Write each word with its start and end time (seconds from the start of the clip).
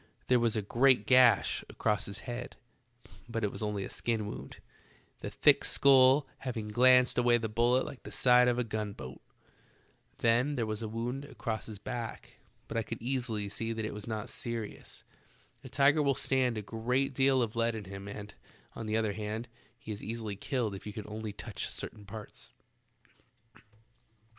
There 0.29 0.39
was 0.39 0.55
a 0.55 0.63
great 0.63 1.05
gash 1.05 1.63
across 1.69 2.05
his 2.07 2.21
head, 2.21 2.55
but 3.29 3.43
it 3.43 3.51
was 3.51 3.61
only 3.61 3.83
a 3.83 3.89
skin 3.91 4.25
wound, 4.25 4.59
the 5.19 5.29
thick 5.29 5.63
skull 5.63 6.25
hav 6.39 6.57
ing 6.57 6.69
glanced 6.69 7.19
away 7.19 7.37
the 7.37 7.47
bullet 7.47 7.85
like 7.85 8.01
the 8.01 8.11
side 8.11 8.47
of 8.47 8.57
a 8.57 8.63
gun 8.63 8.93
boat. 8.93 9.21
Then 10.17 10.55
there 10.55 10.65
was 10.65 10.81
a 10.81 10.87
wound 10.87 11.25
across 11.25 11.67
his 11.67 11.77
back, 11.77 12.39
but 12.67 12.77
I 12.77 12.81
could 12.81 12.99
easily 12.99 13.47
see 13.47 13.73
that 13.73 13.85
it 13.85 13.93
was 13.93 14.07
not 14.07 14.27
serious. 14.27 15.03
A 15.63 15.69
tiger 15.69 16.01
will 16.01 16.15
stand 16.15 16.57
a 16.57 16.63
great 16.63 17.13
deal 17.13 17.43
of 17.43 17.55
lead 17.55 17.75
in 17.75 17.83
him, 17.85 18.07
and, 18.07 18.33
on 18.73 18.87
the 18.87 18.97
other 18.97 19.13
hand, 19.13 19.49
he 19.77 19.91
is 19.91 20.01
easily 20.01 20.35
killed 20.35 20.73
if 20.73 20.87
you 20.87 20.93
can 20.93 21.05
only 21.07 21.31
touch 21.31 21.67
certain 21.69 22.05
parts. 22.05 22.51